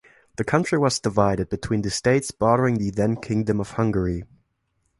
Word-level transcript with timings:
The 0.37 0.43
country 0.43 0.79
was 0.79 0.99
divided 0.99 1.49
between 1.49 1.83
the 1.83 1.91
states 1.91 2.31
bordering 2.31 2.79
the 2.79 2.89
then 2.89 3.17
Kingdom 3.17 3.59
of 3.59 3.73
Hungary. 3.73 4.23